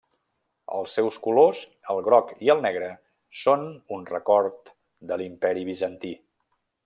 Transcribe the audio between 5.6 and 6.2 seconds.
Bizantí.